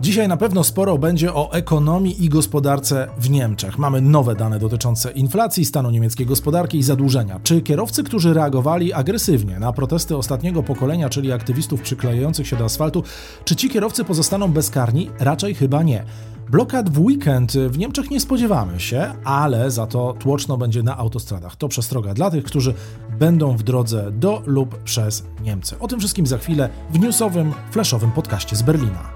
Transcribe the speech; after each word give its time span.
Dzisiaj 0.00 0.28
na 0.28 0.36
pewno 0.36 0.64
sporo 0.64 0.98
będzie 0.98 1.34
o 1.34 1.52
ekonomii 1.52 2.24
i 2.24 2.28
gospodarce 2.28 3.08
w 3.18 3.30
Niemczech. 3.30 3.78
Mamy 3.78 4.00
nowe 4.00 4.34
dane 4.34 4.58
dotyczące 4.58 5.12
inflacji, 5.12 5.64
stanu 5.64 5.90
niemieckiej 5.90 6.26
gospodarki 6.26 6.78
i 6.78 6.82
zadłużenia. 6.82 7.40
Czy 7.42 7.62
kierowcy, 7.62 8.04
którzy 8.04 8.34
reagowali 8.34 8.92
agresywnie 8.92 9.58
na 9.58 9.72
protesty 9.72 10.16
ostatniego 10.16 10.62
pokolenia, 10.62 11.08
czyli 11.08 11.32
aktywistów 11.32 11.82
przyklejających 11.82 12.46
się 12.46 12.56
do 12.56 12.64
asfaltu, 12.64 13.02
czy 13.44 13.56
ci 13.56 13.70
kierowcy 13.70 14.04
pozostaną 14.04 14.52
bezkarni? 14.52 15.10
Raczej 15.18 15.54
chyba 15.54 15.82
nie. 15.82 16.04
Blokad 16.50 16.90
w 16.90 17.00
weekend 17.00 17.52
w 17.52 17.78
Niemczech 17.78 18.10
nie 18.10 18.20
spodziewamy 18.20 18.80
się, 18.80 19.12
ale 19.24 19.70
za 19.70 19.86
to 19.86 20.14
tłoczno 20.18 20.56
będzie 20.56 20.82
na 20.82 20.96
autostradach. 20.96 21.56
To 21.56 21.68
przestroga 21.68 22.14
dla 22.14 22.30
tych, 22.30 22.44
którzy 22.44 22.74
będą 23.18 23.56
w 23.56 23.62
drodze 23.62 24.12
do 24.12 24.42
lub 24.46 24.82
przez 24.82 25.24
Niemcy. 25.42 25.78
O 25.78 25.88
tym 25.88 25.98
wszystkim 25.98 26.26
za 26.26 26.38
chwilę 26.38 26.68
w 26.90 26.98
newsowym, 26.98 27.52
flashowym 27.70 28.12
podcaście 28.12 28.56
z 28.56 28.62
Berlina. 28.62 29.15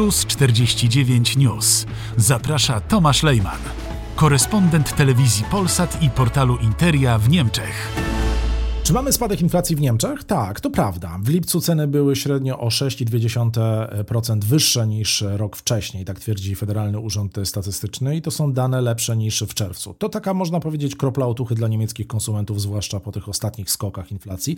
Plus 0.00 0.26
49 0.26 1.36
News. 1.36 1.86
Zaprasza 2.16 2.80
Tomasz 2.80 3.22
Lejman, 3.22 3.58
korespondent 4.16 4.96
telewizji 4.96 5.44
Polsat 5.44 6.02
i 6.02 6.10
portalu 6.10 6.56
Interia 6.56 7.18
w 7.18 7.28
Niemczech. 7.28 7.92
Czy 8.90 8.94
mamy 8.94 9.12
spadek 9.12 9.40
inflacji 9.40 9.76
w 9.76 9.80
Niemczech? 9.80 10.24
Tak, 10.24 10.60
to 10.60 10.70
prawda. 10.70 11.18
W 11.22 11.28
lipcu 11.28 11.60
ceny 11.60 11.86
były 11.86 12.16
średnio 12.16 12.58
o 12.58 12.68
6,2% 12.68 14.44
wyższe 14.44 14.86
niż 14.86 15.24
rok 15.36 15.56
wcześniej, 15.56 16.04
tak 16.04 16.20
twierdzi 16.20 16.54
Federalny 16.54 16.98
Urząd 16.98 17.36
Statystyczny 17.44 18.16
i 18.16 18.22
to 18.22 18.30
są 18.30 18.52
dane 18.52 18.80
lepsze 18.80 19.16
niż 19.16 19.42
w 19.42 19.54
czerwcu. 19.54 19.94
To 19.94 20.08
taka, 20.08 20.34
można 20.34 20.60
powiedzieć, 20.60 20.96
kropla 20.96 21.26
otuchy 21.26 21.54
dla 21.54 21.68
niemieckich 21.68 22.06
konsumentów, 22.06 22.60
zwłaszcza 22.60 23.00
po 23.00 23.12
tych 23.12 23.28
ostatnich 23.28 23.70
skokach 23.70 24.12
inflacji. 24.12 24.56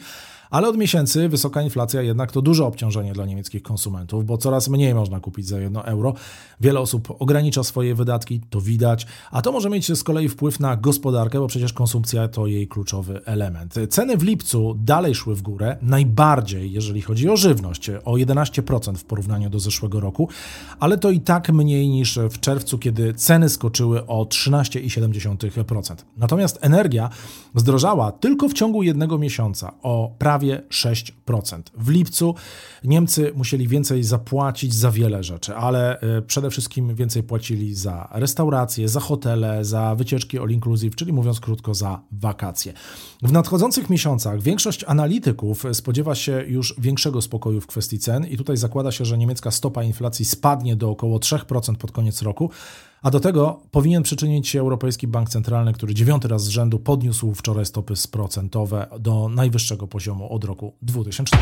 Ale 0.50 0.69
od 0.69 0.77
miesięcy 0.77 1.28
wysoka 1.28 1.62
inflacja 1.62 2.02
jednak 2.02 2.33
to 2.33 2.42
duże 2.42 2.64
obciążenie 2.64 3.12
dla 3.12 3.27
niemieckich 3.27 3.62
konsumentów, 3.62 4.27
bo 4.27 4.39
coraz 4.39 4.69
mniej 4.69 4.94
można 4.94 5.20
kupić 5.20 5.46
za 5.46 5.61
1 5.61 5.83
euro. 5.84 6.14
Wiele 6.61 6.80
osób 6.80 7.17
ogranicza 7.19 7.64
swoje 7.64 7.94
wydatki, 7.94 8.41
to 8.50 8.61
widać, 8.61 9.06
a 9.30 9.42
to 9.42 9.52
może 9.52 9.70
mieć 9.70 9.98
z 9.98 10.02
kolei 10.02 10.28
wpływ 10.28 10.61
na 10.61 10.77
gospodarkę, 10.77 11.39
bo 11.39 11.46
przecież 11.46 11.72
konsumpcja 11.72 12.28
to 12.28 12.46
jej 12.46 12.69
kluczowy 12.69 13.24
element. 13.24 13.74
Ceny 13.91 14.22
w 14.23 14.25
lipcu 14.25 14.75
dalej 14.78 15.15
szły 15.15 15.34
w 15.34 15.42
górę, 15.42 15.77
najbardziej 15.83 16.73
jeżeli 16.73 17.03
chodzi 17.03 17.28
o 17.28 17.37
żywność, 17.37 17.91
o 18.05 18.12
11% 18.12 18.95
w 18.97 19.05
porównaniu 19.05 19.51
do 19.51 19.61
zeszłego 19.61 20.01
roku, 20.01 20.29
ale 20.81 20.98
to 20.98 21.11
i 21.11 21.20
tak 21.20 21.48
mniej 21.48 21.89
niż 21.89 22.19
w 22.31 22.41
czerwcu, 22.41 22.79
kiedy 22.79 23.14
ceny 23.14 23.48
skoczyły 23.48 24.06
o 24.06 24.25
13,7%. 24.25 25.97
Natomiast 26.17 26.59
energia 26.61 27.11
zdrożała 27.55 28.12
tylko 28.12 28.48
w 28.48 28.53
ciągu 28.53 28.83
jednego 28.83 29.19
miesiąca 29.19 29.73
o 29.83 30.14
prawie 30.19 30.62
6%. 30.70 31.62
W 31.79 31.89
lipcu 31.89 32.34
Niemcy 32.84 33.33
musieli 33.34 33.69
więcej 33.69 34.05
zapłacić 34.05 34.75
za 34.75 34.91
wiele 34.91 35.23
rzeczy, 35.23 35.57
ale 35.57 36.01
e, 36.01 36.23
przede 36.23 36.51
wszystkim 36.51 36.95
więcej 36.95 37.23
płacili 37.23 37.75
za 37.75 38.09
restauracje, 38.12 38.89
za 38.89 39.01
hotele, 39.01 39.64
za 39.64 39.95
wycieczki 39.95 40.39
all 40.39 40.51
inclusive, 40.51 40.97
czyli 40.97 41.12
mówiąc 41.12 41.41
krótko 41.41 41.75
za 41.75 42.01
wakacje. 42.12 42.73
W 43.23 43.33
nadchodzących 43.33 43.91
miesiącach 43.91 44.11
większość 44.38 44.84
analityków 44.84 45.64
spodziewa 45.72 46.14
się 46.14 46.44
już 46.46 46.74
większego 46.78 47.22
spokoju 47.22 47.60
w 47.60 47.66
kwestii 47.66 47.98
cen 47.98 48.27
i 48.27 48.36
tutaj 48.36 48.56
zakłada 48.56 48.92
się, 48.92 49.05
że 49.05 49.18
niemiecka 49.18 49.50
stopa 49.50 49.82
inflacji 49.82 50.24
spadnie 50.24 50.77
do 50.77 50.91
około 50.91 51.18
3% 51.18 51.77
pod 51.77 51.92
koniec 51.92 52.22
roku. 52.22 52.50
A 53.02 53.10
do 53.10 53.20
tego 53.20 53.60
powinien 53.70 54.02
przyczynić 54.02 54.48
się 54.48 54.60
Europejski 54.60 55.06
Bank 55.06 55.28
Centralny, 55.28 55.72
który 55.72 55.94
dziewiąty 55.94 56.28
raz 56.28 56.44
z 56.44 56.48
rzędu 56.48 56.78
podniósł 56.78 57.34
wczoraj 57.34 57.66
stopy 57.66 57.94
procentowe 58.10 58.86
do 59.00 59.28
najwyższego 59.28 59.86
poziomu 59.86 60.33
od 60.33 60.44
roku 60.44 60.72
2000. 60.83 61.36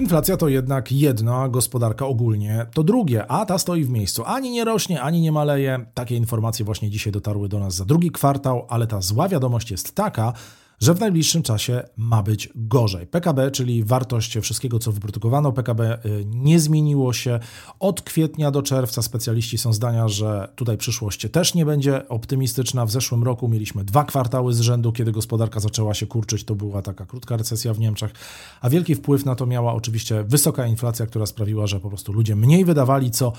Inflacja 0.00 0.36
to 0.36 0.48
jednak 0.48 0.92
jedno, 0.92 1.42
a 1.42 1.48
gospodarka 1.48 2.06
ogólnie 2.06 2.66
to 2.74 2.82
drugie, 2.82 3.26
a 3.26 3.46
ta 3.46 3.58
stoi 3.58 3.84
w 3.84 3.90
miejscu. 3.90 4.22
Ani 4.26 4.50
nie 4.50 4.64
rośnie, 4.64 5.02
ani 5.02 5.20
nie 5.20 5.32
maleje. 5.32 5.86
Takie 5.94 6.16
informacje 6.16 6.64
właśnie 6.64 6.90
dzisiaj 6.90 7.12
dotarły 7.12 7.48
do 7.48 7.58
nas 7.58 7.74
za 7.74 7.84
drugi 7.84 8.10
kwartał, 8.10 8.66
ale 8.68 8.86
ta 8.86 9.00
zła 9.00 9.28
wiadomość 9.28 9.70
jest 9.70 9.94
taka, 9.94 10.32
że 10.80 10.94
w 10.94 11.00
najbliższym 11.00 11.42
czasie 11.42 11.82
ma 11.96 12.22
być 12.22 12.48
gorzej. 12.54 13.06
PKB, 13.06 13.50
czyli 13.50 13.84
wartość 13.84 14.38
wszystkiego, 14.38 14.78
co 14.78 14.92
wyprodukowano, 14.92 15.52
PKB 15.52 15.98
y, 16.04 16.24
nie 16.26 16.60
zmieniło 16.60 17.12
się 17.12 17.40
od 17.80 18.02
kwietnia 18.02 18.50
do 18.50 18.62
czerwca. 18.62 19.02
Specjaliści 19.02 19.58
są 19.58 19.72
zdania, 19.72 20.08
że 20.08 20.52
tutaj 20.56 20.76
przyszłość 20.76 21.26
też 21.32 21.54
nie 21.54 21.66
będzie 21.66 22.08
optymistyczna. 22.08 22.86
W 22.86 22.90
zeszłym 22.90 23.24
roku 23.24 23.48
mieliśmy 23.48 23.84
dwa 23.84 24.04
kwartały 24.04 24.54
z 24.54 24.60
rzędu, 24.60 24.92
kiedy 24.92 25.12
gospodarka 25.12 25.60
zaczęła 25.60 25.94
się 25.94 26.06
kurczyć. 26.06 26.44
To 26.44 26.54
była 26.54 26.82
taka 26.82 27.06
krótka 27.06 27.36
recesja 27.36 27.74
w 27.74 27.78
Niemczech, 27.78 28.12
a 28.60 28.70
wielki 28.70 28.94
wpływ 28.94 29.24
na 29.24 29.34
to 29.34 29.46
miała 29.46 29.74
oczywiście 29.74 30.24
wysoka 30.24 30.66
inflacja, 30.66 31.06
która 31.06 31.26
sprawiła, 31.26 31.66
że 31.66 31.80
po 31.80 31.88
prostu 31.88 32.12
ludzie 32.12 32.36
mniej 32.36 32.64
wydawali, 32.64 33.10
co 33.10 33.32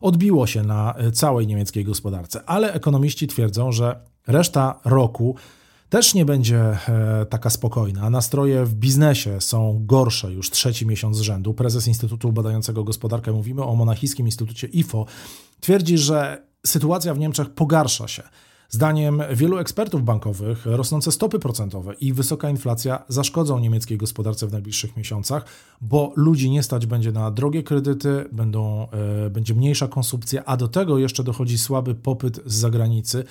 odbiło 0.00 0.46
się 0.46 0.62
na 0.62 0.94
y, 1.06 1.12
całej 1.12 1.46
niemieckiej 1.46 1.84
gospodarce. 1.84 2.42
Ale 2.46 2.72
ekonomiści 2.72 3.26
twierdzą, 3.26 3.72
że 3.72 4.00
reszta 4.26 4.80
roku 4.84 5.36
też 5.88 6.14
nie 6.14 6.24
będzie 6.24 6.60
e, 6.60 7.26
taka 7.30 7.50
spokojna. 7.50 8.10
Nastroje 8.10 8.64
w 8.64 8.74
biznesie 8.74 9.40
są 9.40 9.82
gorsze 9.86 10.32
już 10.32 10.50
trzeci 10.50 10.86
miesiąc 10.86 11.16
z 11.16 11.20
rzędu. 11.20 11.54
Prezes 11.54 11.88
Instytutu 11.88 12.32
Badającego 12.32 12.84
Gospodarkę, 12.84 13.32
mówimy 13.32 13.64
o 13.64 13.74
monachijskim 13.74 14.26
Instytucie 14.26 14.66
IFO, 14.66 15.06
twierdzi, 15.60 15.98
że 15.98 16.42
sytuacja 16.66 17.14
w 17.14 17.18
Niemczech 17.18 17.50
pogarsza 17.50 18.08
się. 18.08 18.22
Zdaniem 18.70 19.22
wielu 19.32 19.58
ekspertów 19.58 20.04
bankowych 20.04 20.66
rosnące 20.66 21.12
stopy 21.12 21.38
procentowe 21.38 21.94
i 21.94 22.12
wysoka 22.12 22.50
inflacja 22.50 23.04
zaszkodzą 23.08 23.58
niemieckiej 23.58 23.98
gospodarce 23.98 24.46
w 24.46 24.52
najbliższych 24.52 24.96
miesiącach, 24.96 25.44
bo 25.80 26.12
ludzi 26.16 26.50
nie 26.50 26.62
stać 26.62 26.86
będzie 26.86 27.12
na 27.12 27.30
drogie 27.30 27.62
kredyty, 27.62 28.24
będą, 28.32 28.88
e, 29.26 29.30
będzie 29.30 29.54
mniejsza 29.54 29.88
konsumpcja, 29.88 30.44
a 30.44 30.56
do 30.56 30.68
tego 30.68 30.98
jeszcze 30.98 31.24
dochodzi 31.24 31.58
słaby 31.58 31.94
popyt 31.94 32.40
z 32.46 32.54
zagranicy, 32.54 33.24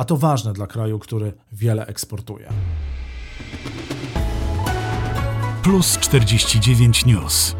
a 0.00 0.04
to 0.04 0.16
ważne 0.16 0.52
dla 0.52 0.66
kraju, 0.66 0.98
który 0.98 1.32
wiele 1.52 1.86
eksportuje. 1.86 2.48
Plus 5.62 5.98
49 5.98 7.06
News. 7.06 7.56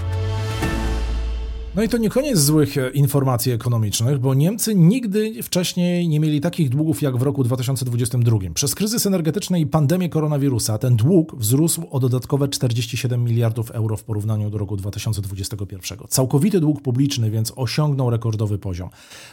No 1.75 1.83
i 1.83 1.89
to 1.89 1.97
nie 1.97 2.11
koniec 2.11 2.39
złych 2.39 2.79
e, 2.79 2.91
informacji 2.91 3.53
ekonomicznych, 3.53 4.19
bo 4.19 4.35
Niemcy 4.35 4.75
nigdy 4.75 5.43
wcześniej 5.43 6.09
nie 6.09 6.21
mieli 6.21 6.41
takich 6.41 6.69
długów 6.69 7.03
jak 7.03 7.17
w 7.17 7.23
roku 7.23 7.45
2022. 7.45 8.39
Przez 8.55 8.75
kryzys 8.75 9.07
energetyczny 9.07 9.61
i 9.61 9.67
pandemię 9.67 10.09
koronawirusa 10.09 10.79
ten 10.79 10.97
dług 10.97 11.37
wzrósł 11.37 11.87
o 11.91 12.01
dodatkowe 12.01 12.49
47 12.49 13.25
miliardów 13.25 13.71
euro 13.71 13.97
w 13.97 14.05
porównaniu 14.05 14.51
do 14.51 14.59
roku 14.59 14.77
2021. 14.77 15.99
Całkowity 16.09 16.61
dług 16.61 16.83
publiczny 16.83 17.31
więc 17.31 17.53
osiągnął 17.57 18.11
rekordowy 18.11 18.59
poziom. 18.59 18.91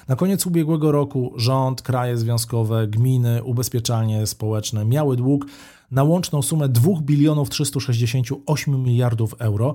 Na 0.07 0.15
koniec 0.15 0.45
ubiegłego 0.45 0.91
roku 0.91 1.33
rząd, 1.35 1.81
kraje 1.81 2.17
związkowe, 2.17 2.87
gminy, 2.87 3.43
ubezpieczalnie 3.43 4.27
społeczne 4.27 4.85
miały 4.85 5.15
dług 5.15 5.45
na 5.91 6.03
łączną 6.03 6.41
sumę 6.41 6.69
2 6.69 6.91
bilionów 7.01 7.49
368 7.49 8.83
miliardów 8.83 9.35
euro 9.39 9.73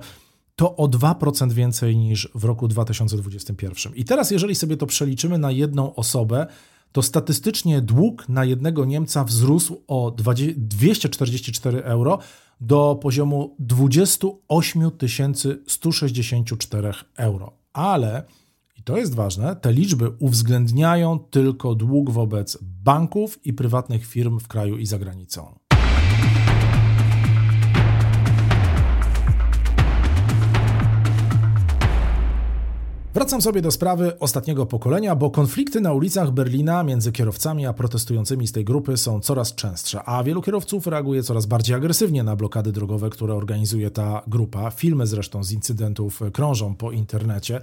to 0.55 0.75
o 0.75 0.87
2% 0.87 1.51
więcej 1.51 1.97
niż 1.97 2.29
w 2.35 2.43
roku 2.43 2.67
2021. 2.67 3.95
I 3.95 4.05
teraz, 4.05 4.31
jeżeli 4.31 4.55
sobie 4.55 4.77
to 4.77 4.85
przeliczymy 4.85 5.37
na 5.37 5.51
jedną 5.51 5.95
osobę, 5.95 6.47
to 6.91 7.01
statystycznie 7.01 7.81
dług 7.81 8.29
na 8.29 8.45
jednego 8.45 8.85
Niemca 8.85 9.23
wzrósł 9.23 9.83
o 9.87 10.15
244 10.57 11.83
euro 11.83 12.19
do 12.61 12.99
poziomu 13.01 13.55
28 13.59 14.91
164 15.67 16.93
euro. 17.15 17.51
Ale, 17.73 18.23
i 18.77 18.83
to 18.83 18.97
jest 18.97 19.15
ważne, 19.15 19.55
te 19.55 19.73
liczby 19.73 20.09
uwzględniają 20.19 21.19
tylko 21.19 21.75
dług 21.75 22.11
wobec 22.11 22.57
banków 22.61 23.45
i 23.45 23.53
prywatnych 23.53 24.05
firm 24.05 24.39
w 24.39 24.47
kraju 24.47 24.77
i 24.77 24.85
za 24.85 24.99
granicą. 24.99 25.59
Wracam 33.23 33.41
sobie 33.41 33.61
do 33.61 33.71
sprawy 33.71 34.19
ostatniego 34.19 34.65
pokolenia, 34.65 35.15
bo 35.15 35.29
konflikty 35.29 35.81
na 35.81 35.93
ulicach 35.93 36.31
Berlina 36.31 36.83
między 36.83 37.11
kierowcami 37.11 37.65
a 37.65 37.73
protestującymi 37.73 38.47
z 38.47 38.51
tej 38.51 38.65
grupy 38.65 38.97
są 38.97 39.19
coraz 39.19 39.55
częstsze, 39.55 40.03
a 40.03 40.23
wielu 40.23 40.41
kierowców 40.41 40.87
reaguje 40.87 41.23
coraz 41.23 41.45
bardziej 41.45 41.75
agresywnie 41.75 42.23
na 42.23 42.35
blokady 42.35 42.71
drogowe, 42.71 43.09
które 43.09 43.33
organizuje 43.33 43.91
ta 43.91 44.21
grupa. 44.27 44.71
Filmy 44.71 45.07
zresztą 45.07 45.43
z 45.43 45.51
incydentów 45.51 46.21
krążą 46.33 46.75
po 46.75 46.91
internecie. 46.91 47.61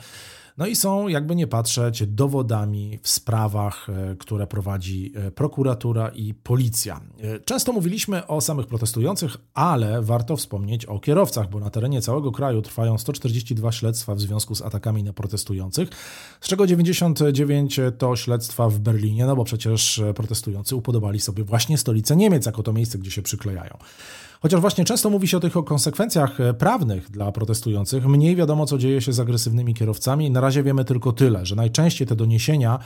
No 0.60 0.66
i 0.66 0.76
są, 0.76 1.08
jakby 1.08 1.36
nie 1.36 1.46
patrzeć, 1.46 2.06
dowodami 2.06 2.98
w 3.02 3.08
sprawach, 3.08 3.88
e, 3.90 4.16
które 4.16 4.46
prowadzi 4.46 5.12
e, 5.16 5.30
prokuratura 5.30 6.08
i 6.08 6.34
policja. 6.34 7.00
E, 7.20 7.40
często 7.40 7.72
mówiliśmy 7.72 8.26
o 8.26 8.40
samych 8.40 8.66
protestujących, 8.66 9.36
ale 9.54 10.02
warto 10.02 10.36
wspomnieć 10.36 10.86
o 10.86 10.98
kierowcach, 10.98 11.50
bo 11.50 11.60
na 11.60 11.70
terenie 11.70 12.02
całego 12.02 12.32
kraju 12.32 12.62
trwają 12.62 12.98
142 12.98 13.72
śledztwa 13.72 14.14
w 14.14 14.20
związku 14.20 14.54
z 14.54 14.62
atakami 14.62 15.02
na 15.02 15.12
protestujących, 15.12 15.88
z 16.40 16.48
czego 16.48 16.66
99 16.66 17.80
to 17.98 18.16
śledztwa 18.16 18.68
w 18.68 18.78
Berlinie, 18.78 19.26
no 19.26 19.36
bo 19.36 19.44
przecież 19.44 20.02
protestujący 20.14 20.76
upodobali 20.76 21.20
sobie 21.20 21.44
właśnie 21.44 21.78
stolicę 21.78 22.16
Niemiec 22.16 22.46
jako 22.46 22.62
to 22.62 22.72
miejsce, 22.72 22.98
gdzie 22.98 23.10
się 23.10 23.22
przyklejają. 23.22 23.78
Chociaż 24.40 24.60
właśnie 24.60 24.84
często 24.84 25.10
mówi 25.10 25.28
się 25.28 25.36
o 25.36 25.40
tych 25.40 25.52
konsekwencjach 25.52 26.40
e, 26.40 26.54
prawnych 26.54 27.10
dla 27.10 27.32
protestujących, 27.32 28.06
mniej 28.06 28.36
wiadomo, 28.36 28.66
co 28.66 28.78
dzieje 28.78 29.00
się 29.00 29.12
z 29.12 29.20
agresywnymi 29.20 29.74
kierowcami. 29.74 30.30
Na 30.30 30.40
razie 30.40 30.62
wiemy 30.62 30.84
tylko 30.84 31.12
tyle, 31.12 31.46
że 31.46 31.56
najczęściej 31.56 32.06
te 32.06 32.16
doniesienia, 32.16 32.78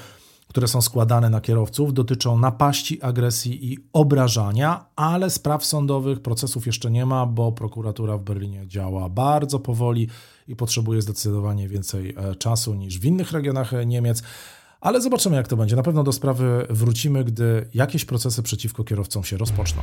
które 0.48 0.68
są 0.68 0.82
składane 0.82 1.30
na 1.30 1.40
kierowców, 1.40 1.94
dotyczą 1.94 2.38
napaści, 2.38 3.02
agresji 3.02 3.72
i 3.72 3.78
obrażania, 3.92 4.84
ale 4.96 5.30
spraw 5.30 5.64
sądowych, 5.64 6.20
procesów 6.20 6.66
jeszcze 6.66 6.90
nie 6.90 7.06
ma, 7.06 7.26
bo 7.26 7.52
prokuratura 7.52 8.18
w 8.18 8.22
Berlinie 8.22 8.66
działa 8.66 9.08
bardzo 9.08 9.58
powoli 9.58 10.08
i 10.48 10.56
potrzebuje 10.56 11.02
zdecydowanie 11.02 11.68
więcej 11.68 12.14
e, 12.16 12.34
czasu 12.34 12.74
niż 12.74 12.98
w 12.98 13.04
innych 13.04 13.32
regionach 13.32 13.74
e, 13.74 13.86
Niemiec. 13.86 14.22
Ale 14.80 15.00
zobaczymy, 15.00 15.36
jak 15.36 15.48
to 15.48 15.56
będzie. 15.56 15.76
Na 15.76 15.82
pewno 15.82 16.02
do 16.02 16.12
sprawy 16.12 16.66
wrócimy, 16.70 17.24
gdy 17.24 17.68
jakieś 17.74 18.04
procesy 18.04 18.42
przeciwko 18.42 18.84
kierowcom 18.84 19.24
się 19.24 19.36
rozpoczną. 19.36 19.82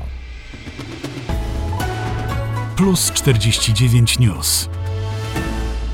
Plus 2.81 3.11
49 3.11 4.19
News. 4.19 4.69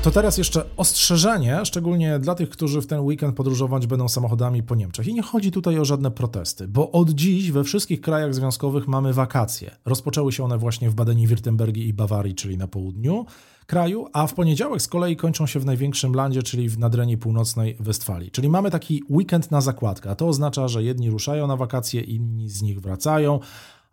To 0.02 0.10
teraz 0.10 0.38
jeszcze 0.38 0.64
ostrzeżenie, 0.76 1.60
szczególnie 1.64 2.18
dla 2.18 2.34
tych, 2.34 2.50
którzy 2.50 2.80
w 2.80 2.86
ten 2.86 3.00
weekend 3.00 3.36
podróżować 3.36 3.86
będą 3.86 4.08
samochodami 4.08 4.62
po 4.62 4.74
Niemczech. 4.74 5.06
I 5.06 5.14
nie 5.14 5.22
chodzi 5.22 5.52
tutaj 5.52 5.78
o 5.78 5.84
żadne 5.84 6.10
protesty, 6.10 6.68
bo 6.68 6.90
od 6.90 7.10
dziś 7.10 7.52
we 7.52 7.64
wszystkich 7.64 8.00
krajach 8.00 8.34
związkowych 8.34 8.88
mamy 8.88 9.12
wakacje. 9.12 9.76
Rozpoczęły 9.84 10.32
się 10.32 10.44
one 10.44 10.58
właśnie 10.58 10.90
w 10.90 10.94
Badeni-Wirtembergii 10.94 11.88
i 11.88 11.92
Bawarii, 11.92 12.34
czyli 12.34 12.58
na 12.58 12.68
południu 12.68 13.26
kraju, 13.66 14.06
a 14.12 14.26
w 14.26 14.34
poniedziałek 14.34 14.82
z 14.82 14.88
kolei 14.88 15.16
kończą 15.16 15.46
się 15.46 15.60
w 15.60 15.64
największym 15.66 16.14
landzie, 16.14 16.42
czyli 16.42 16.68
w 16.68 16.78
Nadrenii 16.78 17.18
Północnej 17.18 17.76
Westfalii. 17.80 18.30
Czyli 18.30 18.48
mamy 18.48 18.70
taki 18.70 19.02
weekend 19.10 19.50
na 19.50 19.60
zakładkę, 19.60 20.10
a 20.10 20.14
to 20.14 20.28
oznacza, 20.28 20.68
że 20.68 20.82
jedni 20.82 21.10
ruszają 21.10 21.46
na 21.46 21.56
wakacje, 21.56 22.00
inni 22.00 22.48
z 22.48 22.62
nich 22.62 22.80
wracają, 22.80 23.40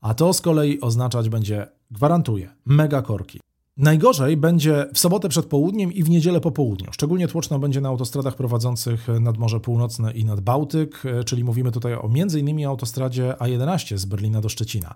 a 0.02 0.14
to 0.14 0.34
z 0.34 0.42
kolei 0.42 0.82
oznaczać 0.82 1.30
będzie, 1.30 1.68
gwarantuję, 1.92 2.50
mega 2.66 3.02
korki. 3.02 3.40
Najgorzej 3.78 4.38
będzie 4.38 4.86
w 4.94 5.00
sobotę 5.00 5.30
przed 5.30 5.46
południem 5.46 5.94
i 5.94 6.04
w 6.04 6.10
niedzielę 6.10 6.42
po 6.42 6.52
południu. 6.52 6.88
Szczególnie 6.92 7.28
tłoczno 7.28 7.60
będzie 7.60 7.82
na 7.82 7.90
autostradach 7.90 8.36
prowadzących 8.36 9.08
nad 9.20 9.38
Morze 9.38 9.60
Północne 9.60 10.12
i 10.12 10.26
nad 10.26 10.42
Bałtyk, 10.42 11.04
czyli 11.26 11.44
mówimy 11.44 11.72
tutaj 11.72 11.94
o 11.94 12.10
m.in. 12.16 12.66
autostradzie 12.66 13.36
A11 13.40 13.98
z 13.98 14.06
Berlina 14.06 14.42
do 14.42 14.50
Szczecina. 14.50 14.94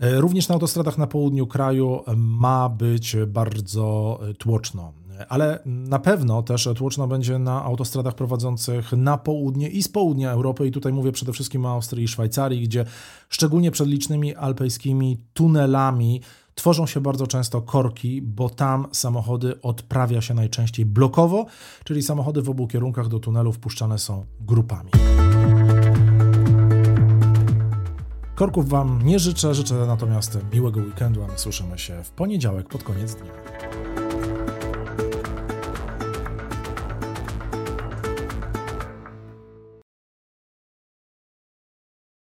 Również 0.00 0.48
na 0.48 0.52
autostradach 0.52 0.98
na 0.98 1.06
południu 1.06 1.46
kraju 1.46 2.00
ma 2.16 2.68
być 2.68 3.16
bardzo 3.26 4.20
tłoczno 4.38 4.92
ale 5.28 5.58
na 5.64 5.98
pewno 5.98 6.42
też 6.42 6.68
tłoczno 6.76 7.08
będzie 7.08 7.38
na 7.38 7.64
autostradach 7.64 8.14
prowadzących 8.14 8.92
na 8.92 9.18
południe 9.18 9.68
i 9.68 9.82
z 9.82 9.88
południa 9.88 10.30
Europy 10.30 10.66
i 10.66 10.70
tutaj 10.70 10.92
mówię 10.92 11.12
przede 11.12 11.32
wszystkim 11.32 11.66
o 11.66 11.70
Austrii 11.70 12.04
i 12.04 12.08
Szwajcarii, 12.08 12.62
gdzie 12.62 12.84
szczególnie 13.28 13.70
przed 13.70 13.88
licznymi 13.88 14.34
alpejskimi 14.34 15.18
tunelami 15.32 16.20
tworzą 16.54 16.86
się 16.86 17.00
bardzo 17.00 17.26
często 17.26 17.62
korki, 17.62 18.22
bo 18.22 18.50
tam 18.50 18.86
samochody 18.92 19.60
odprawia 19.62 20.20
się 20.20 20.34
najczęściej 20.34 20.86
blokowo, 20.86 21.46
czyli 21.84 22.02
samochody 22.02 22.42
w 22.42 22.50
obu 22.50 22.66
kierunkach 22.68 23.08
do 23.08 23.18
tunelu 23.18 23.52
wpuszczane 23.52 23.98
są 23.98 24.24
grupami. 24.40 24.90
Korków 28.34 28.68
Wam 28.68 29.02
nie 29.02 29.18
życzę, 29.18 29.54
życzę 29.54 29.74
natomiast 29.74 30.38
miłego 30.52 30.80
weekendu, 30.80 31.24
a 31.24 31.26
my 31.26 31.38
słyszymy 31.38 31.78
się 31.78 32.04
w 32.04 32.10
poniedziałek 32.10 32.68
pod 32.68 32.82
koniec 32.82 33.14
dnia. 33.14 33.85